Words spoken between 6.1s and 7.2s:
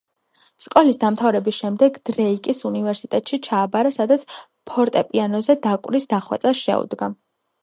დახვეწას შეუდგა.